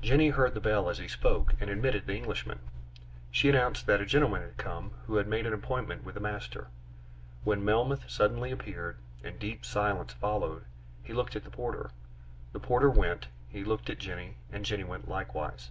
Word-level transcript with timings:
Jenny 0.00 0.30
heard 0.30 0.54
the 0.54 0.60
bell 0.60 0.88
as 0.88 0.96
he 0.96 1.06
spoke, 1.06 1.52
and 1.60 1.68
admitted 1.68 2.06
the 2.06 2.16
Englishman. 2.16 2.60
She 3.30 3.50
announced 3.50 3.84
that 3.86 4.00
"a 4.00 4.06
gentleman 4.06 4.40
had 4.40 4.56
come 4.56 4.92
who 5.06 5.16
had 5.16 5.28
made 5.28 5.44
an 5.44 5.52
appointment 5.52 6.02
with 6.02 6.14
the 6.14 6.20
master," 6.22 6.68
when 7.44 7.62
Melmoth 7.62 8.08
suddenly 8.08 8.50
appeared, 8.50 8.96
and 9.22 9.38
deep 9.38 9.66
silence 9.66 10.14
followed. 10.14 10.64
He 11.04 11.12
looked 11.12 11.36
at 11.36 11.44
the 11.44 11.50
porter 11.50 11.90
the 12.54 12.58
porter 12.58 12.88
went; 12.88 13.26
he 13.50 13.64
looked 13.64 13.90
at 13.90 13.98
Jenny 13.98 14.38
and 14.50 14.64
Jenny 14.64 14.84
went 14.84 15.10
likewise. 15.10 15.70